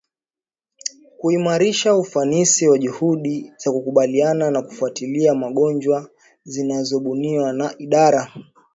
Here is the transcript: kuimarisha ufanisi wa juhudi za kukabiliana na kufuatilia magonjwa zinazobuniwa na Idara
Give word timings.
kuimarisha 1.17 1.95
ufanisi 1.95 2.67
wa 2.67 2.77
juhudi 2.77 3.53
za 3.57 3.71
kukabiliana 3.71 4.51
na 4.51 4.61
kufuatilia 4.61 5.35
magonjwa 5.35 6.09
zinazobuniwa 6.43 7.53
na 7.53 7.75
Idara 7.77 8.33